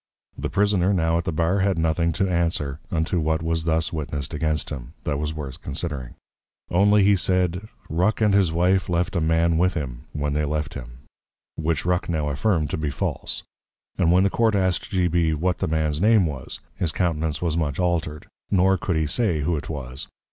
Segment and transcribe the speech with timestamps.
[0.41, 4.33] _The Prisoner now at the Bar had nothing to answer, unto what was thus witnessed
[4.33, 6.15] against him, that was worth considering.
[6.71, 10.73] Only he said, Ruck, and his Wife left a Man with him, when they left
[10.73, 11.01] him.
[11.55, 13.43] Which Ruck now affirm'd to be false;
[13.95, 15.07] and when the Court asked G.
[15.07, 15.35] B.
[15.35, 16.61] What the Man's Name was?
[16.77, 20.07] his Countenance was much altered; nor could he say, who 'twas.